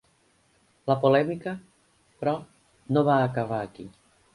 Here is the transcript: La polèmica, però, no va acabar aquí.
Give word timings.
La 0.93 0.95
polèmica, 1.03 1.55
però, 2.23 2.37
no 2.95 3.09
va 3.13 3.23
acabar 3.31 3.67
aquí. 3.69 3.93